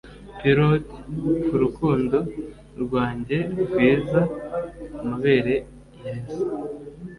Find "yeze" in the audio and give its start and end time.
6.01-6.39